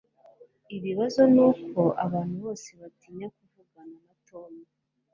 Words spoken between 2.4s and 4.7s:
bose batinya kuvugana na Tom.